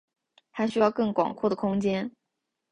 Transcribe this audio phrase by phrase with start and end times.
[0.51, 2.11] 他需要更广阔的空间。